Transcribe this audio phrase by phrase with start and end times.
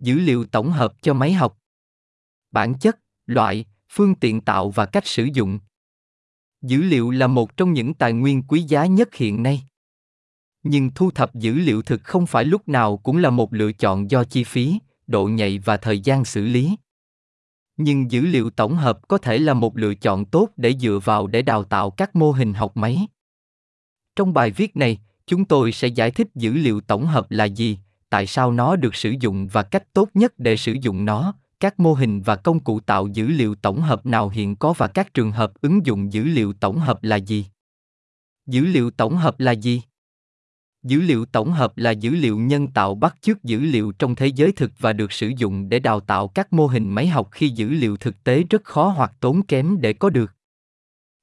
[0.00, 1.58] Dữ liệu tổng hợp cho máy học.
[2.50, 5.58] Bản chất, loại, phương tiện tạo và cách sử dụng.
[6.62, 9.62] Dữ liệu là một trong những tài nguyên quý giá nhất hiện nay.
[10.62, 14.10] Nhưng thu thập dữ liệu thực không phải lúc nào cũng là một lựa chọn
[14.10, 16.76] do chi phí, độ nhạy và thời gian xử lý.
[17.76, 21.26] Nhưng dữ liệu tổng hợp có thể là một lựa chọn tốt để dựa vào
[21.26, 23.06] để đào tạo các mô hình học máy.
[24.16, 27.78] Trong bài viết này, chúng tôi sẽ giải thích dữ liệu tổng hợp là gì,
[28.10, 31.80] tại sao nó được sử dụng và cách tốt nhất để sử dụng nó, các
[31.80, 35.14] mô hình và công cụ tạo dữ liệu tổng hợp nào hiện có và các
[35.14, 37.46] trường hợp ứng dụng dữ liệu tổng hợp là gì.
[38.46, 39.82] Dữ liệu tổng hợp là gì?
[40.82, 44.26] Dữ liệu tổng hợp là dữ liệu nhân tạo bắt chước dữ liệu trong thế
[44.26, 47.48] giới thực và được sử dụng để đào tạo các mô hình máy học khi
[47.48, 50.34] dữ liệu thực tế rất khó hoặc tốn kém để có được.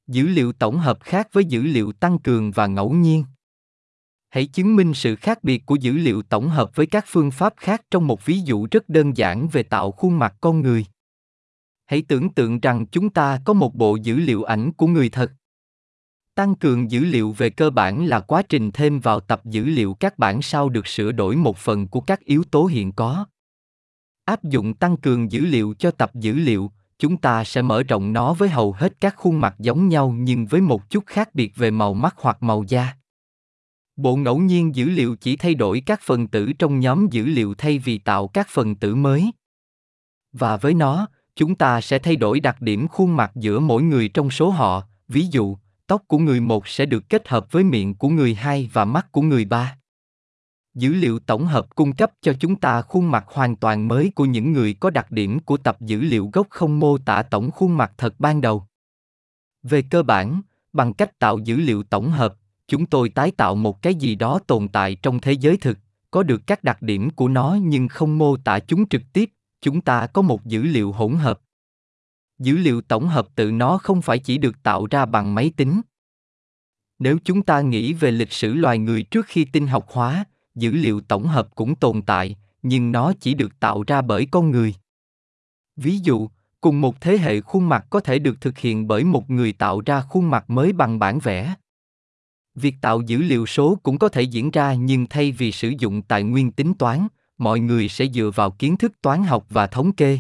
[0.08, 3.24] Dữ liệu tổng hợp khác với dữ liệu tăng cường và ngẫu nhiên.
[4.30, 7.54] Hãy chứng minh sự khác biệt của dữ liệu tổng hợp với các phương pháp
[7.58, 10.86] khác trong một ví dụ rất đơn giản về tạo khuôn mặt con người.
[11.86, 15.32] Hãy tưởng tượng rằng chúng ta có một bộ dữ liệu ảnh của người thật.
[16.36, 19.94] Tăng cường dữ liệu về cơ bản là quá trình thêm vào tập dữ liệu
[19.94, 23.26] các bản sao được sửa đổi một phần của các yếu tố hiện có.
[24.26, 28.14] Áp dụng tăng cường dữ liệu cho tập dữ liệu, chúng ta sẽ mở rộng
[28.14, 31.56] nó với hầu hết các khuôn mặt giống nhau nhưng với một chút khác biệt
[31.56, 32.94] về màu mắt hoặc màu da.
[33.98, 37.56] Bộ ngẫu nhiên dữ liệu chỉ thay đổi các phần tử trong nhóm dữ liệu
[37.58, 39.32] thay vì tạo các phần tử mới.
[40.32, 44.10] Và với nó, chúng ta sẽ thay đổi đặc điểm khuôn mặt giữa mỗi người
[44.10, 47.96] trong số họ, ví dụ, tóc của người một sẽ được kết hợp với miệng
[47.96, 49.78] của người hai và mắt của người ba.
[50.74, 54.26] Dữ liệu tổng hợp cung cấp cho chúng ta khuôn mặt hoàn toàn mới của
[54.26, 57.78] những người có đặc điểm của tập dữ liệu gốc không mô tả tổng khuôn
[57.78, 58.64] mặt thật ban đầu.
[59.64, 60.42] Về cơ bản,
[60.74, 62.36] bằng cách tạo dữ liệu tổng hợp,
[62.68, 65.78] chúng tôi tái tạo một cái gì đó tồn tại trong thế giới thực,
[66.12, 69.82] có được các đặc điểm của nó nhưng không mô tả chúng trực tiếp, chúng
[69.82, 71.42] ta có một dữ liệu hỗn hợp.
[72.40, 75.82] Dữ liệu tổng hợp tự nó không phải chỉ được tạo ra bằng máy tính.
[77.00, 80.26] Nếu chúng ta nghĩ về lịch sử loài người trước khi tinh học hóa
[80.56, 84.52] dữ liệu tổng hợp cũng tồn tại nhưng nó chỉ được tạo ra bởi con
[84.52, 84.76] người.
[85.76, 86.30] Ví dụ
[86.62, 89.82] cùng một thế hệ khuôn mặt có thể được thực hiện bởi một người tạo
[89.86, 91.56] ra khuôn mặt mới bằng bản vẽ
[92.58, 96.02] việc tạo dữ liệu số cũng có thể diễn ra nhưng thay vì sử dụng
[96.02, 97.08] tài nguyên tính toán,
[97.38, 100.20] mọi người sẽ dựa vào kiến thức toán học và thống kê.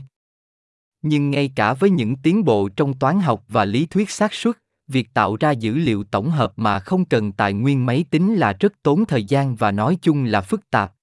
[1.02, 4.58] Nhưng ngay cả với những tiến bộ trong toán học và lý thuyết xác suất,
[4.88, 8.54] việc tạo ra dữ liệu tổng hợp mà không cần tài nguyên máy tính là
[8.59, 10.94] rất tốn thời gian và nói chung là phức tạp.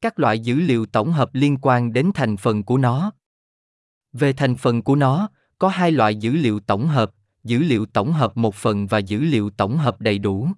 [0.00, 3.12] Các loại dữ liệu tổng hợp liên quan đến thành phần của nó.
[4.12, 5.28] Về thành phần của nó,
[5.58, 7.12] có hai loại dữ liệu tổng hợp
[7.44, 10.48] dữ liệu tổng hợp một phần và dữ liệu tổng hợp đầy đủ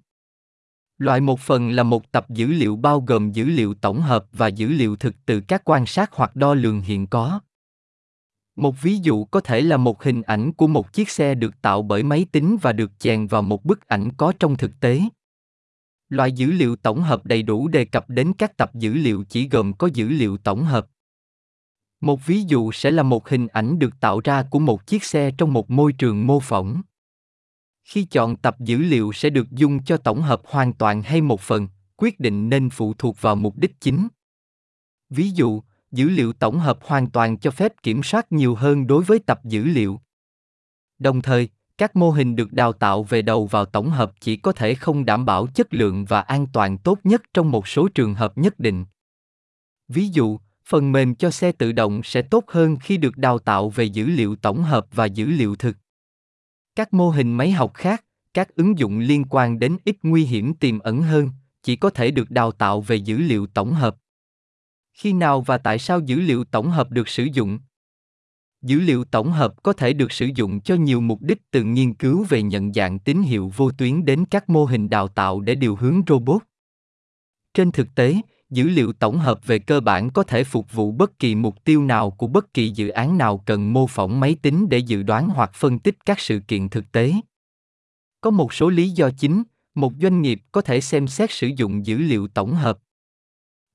[0.98, 4.48] loại một phần là một tập dữ liệu bao gồm dữ liệu tổng hợp và
[4.48, 7.40] dữ liệu thực từ các quan sát hoặc đo lường hiện có
[8.60, 11.82] một ví dụ có thể là một hình ảnh của một chiếc xe được tạo
[11.82, 15.00] bởi máy tính và được chèn vào một bức ảnh có trong thực tế.
[16.08, 19.48] Loại dữ liệu tổng hợp đầy đủ đề cập đến các tập dữ liệu chỉ
[19.48, 20.86] gồm có dữ liệu tổng hợp.
[22.00, 25.30] Một ví dụ sẽ là một hình ảnh được tạo ra của một chiếc xe
[25.38, 26.82] trong một môi trường mô phỏng.
[27.84, 31.40] Khi chọn tập dữ liệu sẽ được dùng cho tổng hợp hoàn toàn hay một
[31.40, 34.08] phần, quyết định nên phụ thuộc vào mục đích chính.
[35.10, 35.62] Ví dụ,
[35.92, 39.40] dữ liệu tổng hợp hoàn toàn cho phép kiểm soát nhiều hơn đối với tập
[39.44, 40.00] dữ liệu
[41.00, 44.52] đồng thời các mô hình được đào tạo về đầu vào tổng hợp chỉ có
[44.52, 48.14] thể không đảm bảo chất lượng và an toàn tốt nhất trong một số trường
[48.14, 48.84] hợp nhất định
[49.88, 50.38] ví dụ
[50.70, 54.06] phần mềm cho xe tự động sẽ tốt hơn khi được đào tạo về dữ
[54.06, 55.76] liệu tổng hợp và dữ liệu thực.
[56.74, 58.04] Các mô hình máy học khác,
[58.34, 61.30] các ứng dụng liên quan đến ít nguy hiểm tiềm ẩn hơn,
[61.62, 63.96] chỉ có thể được đào tạo về dữ liệu tổng hợp.
[64.94, 67.58] Khi nào và tại sao dữ liệu tổng hợp được sử dụng?
[68.62, 71.94] Dữ liệu tổng hợp có thể được sử dụng cho nhiều mục đích từ nghiên
[71.94, 75.54] cứu về nhận dạng tín hiệu vô tuyến đến các mô hình đào tạo để
[75.54, 76.42] điều hướng robot.
[77.54, 81.18] Trên thực tế dữ liệu tổng hợp về cơ bản có thể phục vụ bất
[81.18, 84.68] kỳ mục tiêu nào của bất kỳ dự án nào cần mô phỏng máy tính
[84.68, 87.12] để dự đoán hoặc phân tích các sự kiện thực tế.
[88.20, 89.42] Có một số lý do chính,
[89.74, 92.78] một doanh nghiệp có thể xem xét sử dụng dữ liệu tổng hợp.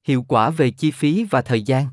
[0.07, 1.88] Hiệu quả về chi phí và thời gian.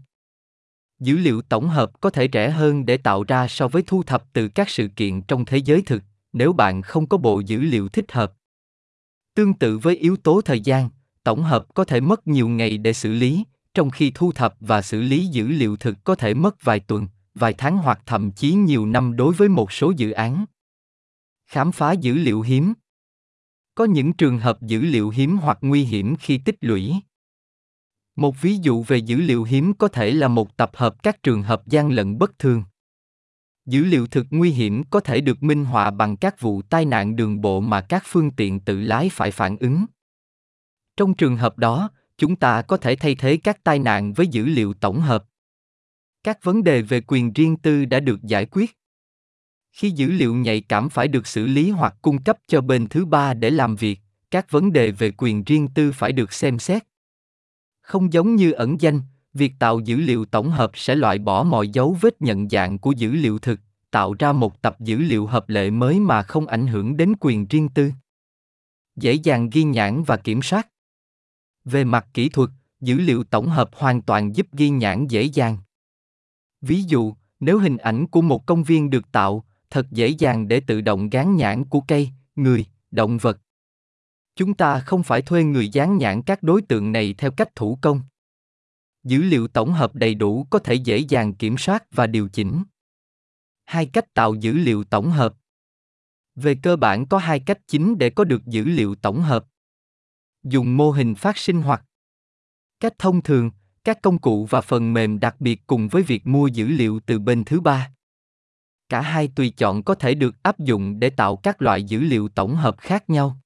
[1.00, 4.32] Dữ liệu tổng hợp có thể rẻ hơn để tạo ra so với thu thập
[4.32, 6.02] từ các sự kiện trong thế giới thực,
[6.32, 8.32] nếu bạn không có bộ dữ liệu thích hợp.
[9.34, 10.88] Tương tự với yếu tố thời gian
[11.24, 14.82] tổng hợp có thể mất nhiều ngày để xử lý, trong khi thu thập và
[14.82, 18.52] xử lý dữ liệu thực có thể mất vài tuần, vài tháng hoặc thậm chí
[18.52, 20.44] nhiều năm đối với một số dự án
[21.46, 22.72] khám phá dữ liệu hiếm
[23.74, 26.94] có những trường hợp dữ liệu hiếm hoặc nguy hiểm khi tích lũy
[28.16, 31.42] Một ví dụ về dữ liệu hiếm có thể là một tập hợp các trường
[31.42, 32.64] hợp gian lận bất thường.
[33.66, 37.16] Dữ liệu thực nguy hiểm có thể được minh họa bằng các vụ tai nạn
[37.16, 39.84] đường bộ mà các phương tiện tự lái phải phản ứng.
[41.02, 44.46] Trong trường hợp đó, chúng ta có thể thay thế các tai nạn với dữ
[44.46, 45.25] liệu tổng hợp.
[46.25, 48.76] Các vấn đề về quyền riêng tư đã được giải quyết.
[49.72, 53.04] Khi dữ liệu nhạy cảm phải được xử lý hoặc cung cấp cho bên thứ
[53.04, 54.00] ba để làm việc,
[54.31, 56.82] các vấn đề về quyền riêng tư phải được xem xét.
[57.81, 59.00] Không giống như ẩn danh,
[59.34, 62.93] việc tạo dữ liệu tổng hợp sẽ loại bỏ mọi dấu vết nhận dạng của
[62.93, 63.60] dữ liệu thực,
[63.90, 67.46] tạo ra một tập dữ liệu hợp lệ mới mà không ảnh hưởng đến quyền
[67.46, 67.93] riêng tư.
[68.96, 70.69] Dễ dàng ghi nhãn và kiểm soát.
[71.64, 72.50] Về mặt kỹ thuật,
[72.80, 75.58] dữ liệu tổng hợp hoàn toàn giúp ghi nhãn dễ dàng.
[76.60, 80.60] Ví dụ, nếu hình ảnh của một công viên được tạo, thật dễ dàng để
[80.60, 83.40] tự động gán nhãn của cây, người, động vật.
[84.36, 87.78] Chúng ta không phải thuê người dán nhãn các đối tượng này theo cách thủ
[87.82, 88.00] công.
[89.04, 92.62] Dữ liệu tổng hợp đầy đủ có thể dễ dàng kiểm soát và điều chỉnh.
[93.64, 95.34] Hai cách tạo dữ liệu tổng hợp.
[96.34, 99.46] Về cơ bản có hai cách chính để có được dữ liệu tổng hợp.
[100.44, 101.84] Dùng mô hình phát sinh hoặc
[102.80, 103.50] cách thông thường,
[103.84, 107.18] các công cụ và phần mềm đặc biệt cùng với việc mua dữ liệu từ
[107.18, 107.90] bên thứ ba.
[108.88, 112.28] Cả hai tùy chọn có thể được áp dụng để tạo các loại dữ liệu
[112.28, 113.36] tổng hợp khác nhau.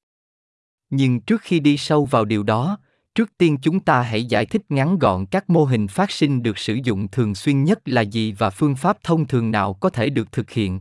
[0.90, 2.78] Nhưng trước khi đi sâu vào điều đó,
[3.14, 6.58] trước tiên chúng ta hãy giải thích ngắn gọn các mô hình phát sinh được
[6.58, 10.10] sử dụng thường xuyên nhất là gì và phương pháp thông thường nào có thể
[10.10, 10.80] được thực hiện.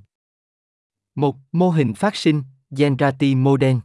[1.16, 3.76] Một Mô hình phát sinh, Generative Model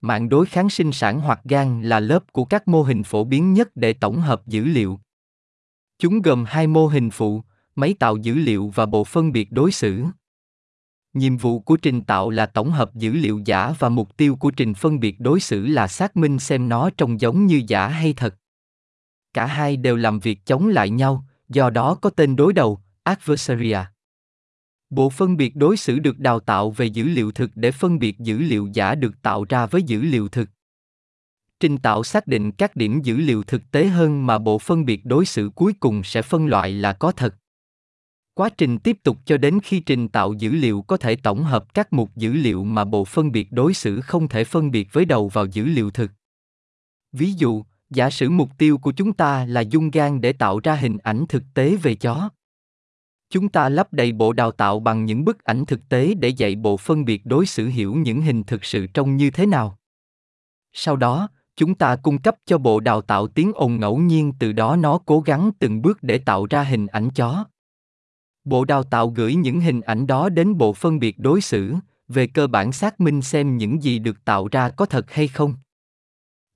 [0.00, 3.52] Mạng đối kháng sinh sản hoặc GAN là lớp của các mô hình phổ biến
[3.52, 5.00] nhất để tổng hợp dữ liệu.
[5.98, 7.42] Chúng gồm hai mô hình phụ,
[7.74, 10.04] máy tạo dữ liệu và bộ phân biệt đối xử.
[11.12, 14.50] Nhiệm vụ của trình tạo là tổng hợp dữ liệu giả và mục tiêu của
[14.50, 18.12] trình phân biệt đối xử là xác minh xem nó trông giống như giả hay
[18.12, 18.34] thật.
[19.34, 23.78] Cả hai đều làm việc chống lại nhau, do đó có tên đối đầu, adversaria.
[24.90, 28.18] Bộ phân biệt đối xử được đào tạo về dữ liệu thực để phân biệt
[28.18, 30.50] dữ liệu giả được tạo ra với dữ liệu thực.
[31.60, 35.04] Trình tạo xác định các điểm dữ liệu thực tế hơn mà bộ phân biệt
[35.04, 37.34] đối xử cuối cùng sẽ phân loại là có thật.
[38.34, 41.74] Quá trình tiếp tục cho đến khi trình tạo dữ liệu có thể tổng hợp
[41.74, 45.04] các mục dữ liệu mà bộ phân biệt đối xử không thể phân biệt với
[45.04, 46.10] đầu vào dữ liệu thực.
[47.12, 50.74] Ví dụ, giả sử mục tiêu của chúng ta là dung gan để tạo ra
[50.74, 52.30] hình ảnh thực tế về chó.
[53.30, 56.56] Chúng ta lắp đầy bộ đào tạo bằng những bức ảnh thực tế để dạy
[56.56, 59.78] bộ phân biệt đối xử hiểu những hình thực sự trông như thế nào.
[60.72, 64.52] Sau đó, chúng ta cung cấp cho bộ đào tạo tiếng ồn ngẫu nhiên từ
[64.52, 67.44] đó nó cố gắng từng bước để tạo ra hình ảnh chó.
[68.44, 71.74] Bộ đào tạo gửi những hình ảnh đó đến bộ phân biệt đối xử,
[72.08, 75.54] về cơ bản xác minh xem những gì được tạo ra có thật hay không.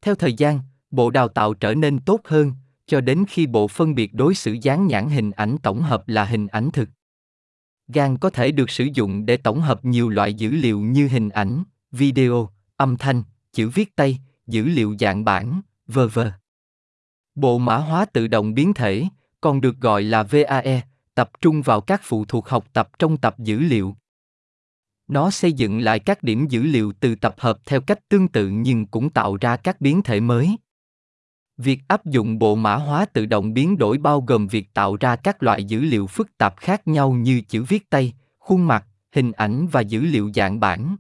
[0.03, 0.61] Theo thời gian,
[0.91, 2.53] bộ đào tạo trở nên tốt hơn,
[2.93, 6.25] cho đến khi bộ phân biệt đối xử dán nhãn hình ảnh tổng hợp là
[6.25, 6.89] hình ảnh thực.
[7.89, 11.29] GAN có thể được sử dụng để tổng hợp nhiều loại dữ liệu như hình
[11.29, 13.23] ảnh, video, âm thanh,
[13.53, 16.19] chữ viết tay, dữ liệu dạng bản, v.v.
[17.35, 19.05] Bộ mã hóa tự động biến thể,
[19.41, 20.83] còn được gọi là VAE,
[21.15, 23.97] tập trung vào các phụ thuộc học tập trong tập dữ liệu.
[25.09, 28.49] Nó xây dựng lại các điểm dữ liệu từ tập hợp theo cách tương tự
[28.49, 30.57] nhưng cũng tạo ra các biến thể mới.
[31.57, 35.17] Việc áp dụng bộ mã hóa tự động biến đổi bao gồm việc tạo ra
[35.17, 39.33] các loại dữ liệu phức tạp khác nhau như chữ viết tay, khuôn mặt, hình
[39.33, 40.97] ảnh và dữ liệu dạng bản.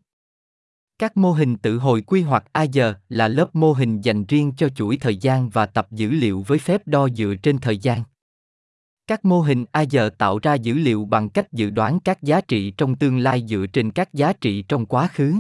[0.98, 2.78] Các mô hình tự hồi quy hoặc AR
[3.08, 6.58] là lớp mô hình dành riêng cho chuỗi thời gian và tập dữ liệu với
[6.58, 8.02] phép đo dựa trên thời gian.
[9.06, 12.70] Các mô hình AR tạo ra dữ liệu bằng cách dự đoán các giá trị
[12.70, 15.34] trong tương lai dựa trên các giá trị trong quá khứ.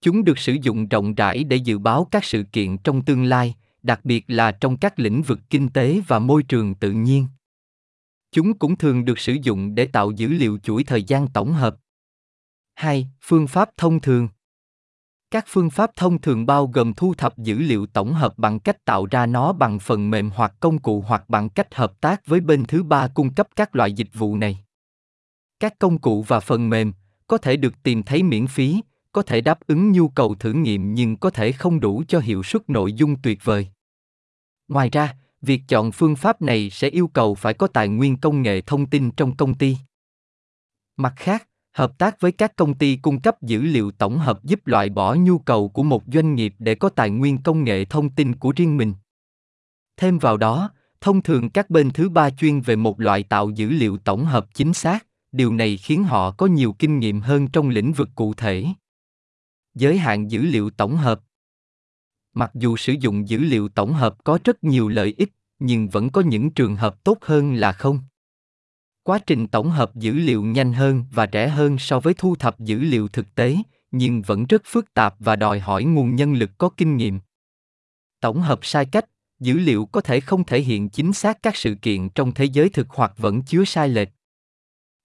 [0.00, 3.54] Chúng được sử dụng rộng rãi để dự báo các sự kiện trong tương lai,
[3.82, 7.26] đặc biệt là trong các lĩnh vực kinh tế và môi trường tự nhiên.
[8.32, 11.76] Chúng cũng thường được sử dụng để tạo dữ liệu chuỗi thời gian tổng hợp.
[12.74, 13.08] 2.
[13.20, 14.28] Phương pháp thông thường
[15.30, 18.84] các phương pháp thông thường bao gồm thu thập dữ liệu tổng hợp bằng cách
[18.84, 22.40] tạo ra nó bằng phần mềm hoặc công cụ hoặc bằng cách hợp tác với
[22.40, 24.58] bên thứ ba cung cấp các loại dịch vụ này.
[25.60, 26.92] Các công cụ và phần mềm
[27.26, 28.80] có thể được tìm thấy miễn phí,
[29.12, 32.42] có thể đáp ứng nhu cầu thử nghiệm nhưng có thể không đủ cho hiệu
[32.42, 33.68] suất nội dung tuyệt vời.
[34.68, 38.42] Ngoài ra, việc chọn phương pháp này sẽ yêu cầu phải có tài nguyên công
[38.42, 39.76] nghệ thông tin trong công ty.
[40.96, 44.66] Mặt khác, hợp tác với các công ty cung cấp dữ liệu tổng hợp giúp
[44.66, 48.10] loại bỏ nhu cầu của một doanh nghiệp để có tài nguyên công nghệ thông
[48.10, 48.92] tin của riêng mình
[50.00, 53.70] thêm vào đó thông thường các bên thứ ba chuyên về một loại tạo dữ
[53.70, 57.68] liệu tổng hợp chính xác điều này khiến họ có nhiều kinh nghiệm hơn trong
[57.68, 58.66] lĩnh vực cụ thể
[59.74, 61.20] giới hạn dữ liệu tổng hợp
[62.34, 66.10] Mặc dù sử dụng dữ liệu tổng hợp có rất nhiều lợi ích, nhưng vẫn
[66.10, 68.00] có những trường hợp tốt hơn là không.
[69.02, 72.58] Quá trình tổng hợp dữ liệu nhanh hơn và rẻ hơn so với thu thập
[72.58, 73.56] dữ liệu thực tế,
[73.90, 77.20] nhưng vẫn rất phức tạp và đòi hỏi nguồn nhân lực có kinh nghiệm.
[78.20, 79.04] Tổng hợp sai cách,
[79.40, 82.68] dữ liệu có thể không thể hiện chính xác các sự kiện trong thế giới
[82.68, 84.08] thực hoặc vẫn chứa sai lệch.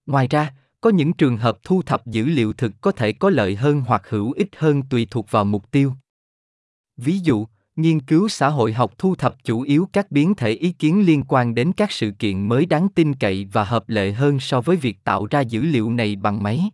[0.06, 0.54] Ngoài ra,
[0.86, 4.10] có những trường hợp thu thập dữ liệu thực có thể có lợi hơn hoặc
[4.10, 5.94] hữu ích hơn tùy thuộc vào mục tiêu.
[6.98, 10.72] Ví dụ, nghiên cứu xã hội học thu thập chủ yếu các biến thể ý
[10.72, 14.40] kiến liên quan đến các sự kiện mới đáng tin cậy và hợp lệ hơn
[14.40, 16.70] so với việc tạo ra dữ liệu này bằng máy.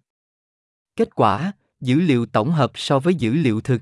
[0.96, 1.52] Kết quả,
[1.82, 3.82] dữ liệu tổng hợp so với dữ liệu thực.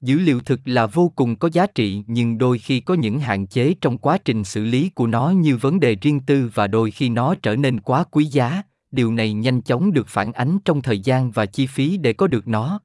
[0.00, 3.46] Dữ liệu thực là vô cùng có giá trị nhưng đôi khi có những hạn
[3.46, 6.90] chế trong quá trình xử lý của nó như vấn đề riêng tư và đôi
[6.90, 10.82] khi nó trở nên quá quý giá, điều này nhanh chóng được phản ánh trong
[10.82, 12.80] thời gian và chi phí để có được nó.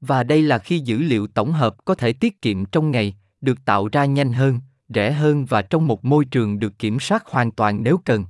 [0.00, 3.64] Và đây là khi dữ liệu tổng hợp có thể tiết kiệm trong ngày, được
[3.64, 7.50] tạo ra nhanh hơn, rẻ hơn và trong một môi trường được kiểm soát hoàn
[7.50, 8.24] toàn nếu cần.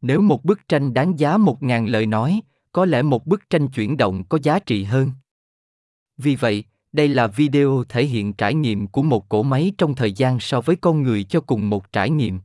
[0.00, 2.40] Nếu một bức tranh đáng giá một ngàn lời nói,
[2.72, 5.10] có lẽ một bức tranh chuyển động có giá trị hơn.
[6.16, 10.12] Vì vậy, đây là video thể hiện trải nghiệm của một cỗ máy trong thời
[10.12, 12.40] gian so với con người cho cùng một trải nghiệm.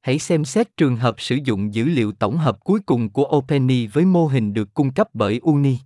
[0.00, 3.86] Hãy xem xét trường hợp sử dụng dữ liệu tổng hợp cuối cùng của OpenAI
[3.86, 5.76] với mô hình được cung cấp bởi Uni.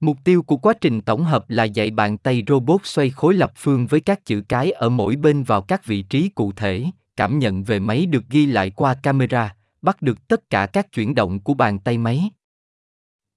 [0.00, 3.52] Mục tiêu của quá trình tổng hợp là dạy bàn tay robot xoay khối lập
[3.56, 6.84] phương với các chữ cái ở mỗi bên vào các vị trí cụ thể,
[7.16, 11.14] cảm nhận về máy được ghi lại qua camera, bắt được tất cả các chuyển
[11.14, 12.30] động của bàn tay máy.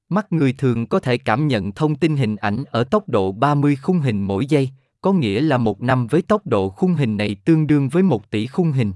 [0.09, 3.75] Mắt người thường có thể cảm nhận thông tin hình ảnh ở tốc độ 30
[3.75, 4.69] khung hình mỗi giây,
[5.01, 8.31] có nghĩa là một năm với tốc độ khung hình này tương đương với một
[8.31, 8.91] tỷ khung hình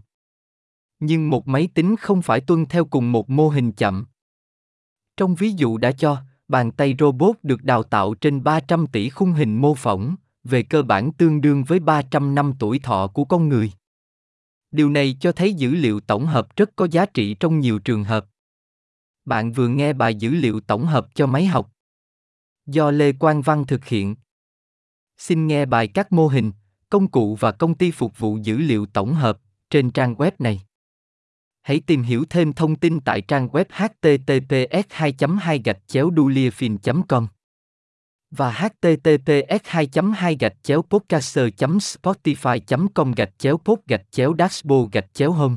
[1.06, 4.06] nhưng một máy tính không phải tuân theo cùng một mô hình chậm.
[5.18, 6.18] Trong ví dụ đã cho,
[6.48, 10.84] bàn tay robot được đào tạo trên 300 tỷ khung hình mô phỏng, về cơ
[10.84, 13.72] bản tương đương với 300 năm tuổi thọ của con người.
[14.72, 18.04] Điều này cho thấy dữ liệu tổng hợp rất có giá trị trong nhiều trường
[18.04, 18.26] hợp.
[19.26, 21.72] Bạn vừa nghe bài dữ liệu tổng hợp cho máy học.
[22.66, 24.16] Do Lê Quang Văn thực hiện.
[25.18, 26.52] Xin nghe bài các mô hình,
[26.90, 30.62] công cụ và công ty phục vụ dữ liệu tổng hợp trên trang web này.
[31.64, 36.12] Hãy tìm hiểu thêm thông tin tại trang web https 2 2 gạch chéo
[37.08, 37.28] com
[38.32, 41.48] và https 2 2 gạch chéo podcaster
[41.80, 45.56] spotify com gạch chéo pod gạch chéo dashboard gạch chéo home.